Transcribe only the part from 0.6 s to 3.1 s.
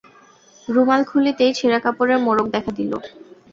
রুমাল খুলিতেই ছেঁড়া কাপড়ের মোড়ক দেখা দিল।